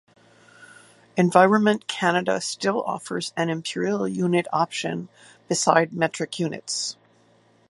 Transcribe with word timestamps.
Environment 1.15 1.85
Canada 1.87 2.41
still 2.41 2.81
offers 2.81 3.33
an 3.37 3.51
imperial 3.51 4.07
unit 4.07 4.47
option 4.51 5.09
beside 5.47 5.93
metric 5.93 6.39
units. 6.39 6.97